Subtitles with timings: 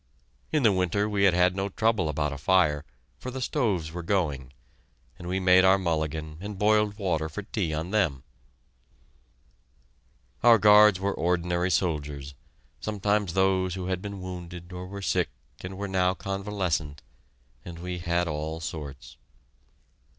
[0.51, 2.83] In the winter we had had no trouble about a fire,
[3.19, 4.51] for the stoves were going,
[5.19, 8.23] and we made our mulligan and boiled water for tea on them.
[10.41, 12.33] Our guards were ordinary soldiers
[12.79, 15.29] sometimes those who had been wounded or were sick
[15.63, 17.03] and were now convalescent
[17.63, 19.17] and we had all sorts.